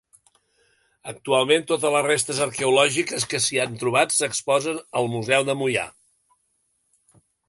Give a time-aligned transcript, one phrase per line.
[1.11, 5.85] Actualment totes les restes arqueològiques que s'hi han trobat s'exposen al Museu de Moià.